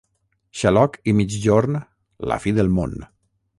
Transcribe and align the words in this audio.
Xaloc 0.61 0.97
i 1.11 1.15
migjorn, 1.19 1.77
la 2.33 2.41
fi 2.47 2.57
del 2.61 2.75
món. 2.81 2.99